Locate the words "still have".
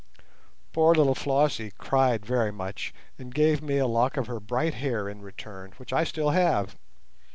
6.05-6.75